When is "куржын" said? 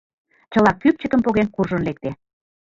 1.55-1.81